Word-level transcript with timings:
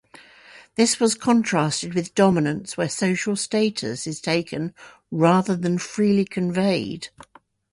This 0.77 0.99
was 0.99 1.13
contrasted 1.13 1.93
with 1.93 2.15
dominance 2.15 2.75
where 2.75 2.89
social 2.89 3.35
status 3.35 4.07
is 4.07 4.19
taken 4.19 4.73
rather 5.11 5.55
than 5.55 5.77
freely 5.77 6.25
conveyed. 6.25 7.09